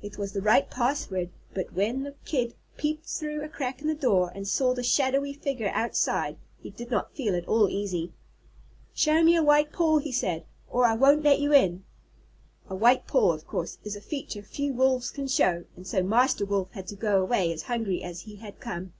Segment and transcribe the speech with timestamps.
[0.00, 3.94] It was the right password, but when the Kid peeped through a crack in the
[3.94, 8.14] door and saw the shadowy figure outside, he did not feel at all easy.
[8.94, 11.84] "Show me a white paw," he said, "or I won't let you in."
[12.70, 16.46] A white paw, of course, is a feature few Wolves can show, and so Master
[16.46, 18.94] Wolf had to go away as hungry as he had come.